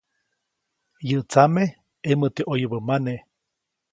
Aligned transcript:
Yäʼ 1.09 1.23
tsame 1.31 1.63
ʼemoʼte 2.09 2.41
ʼoyubä 2.49 2.77
mane. 2.87 3.13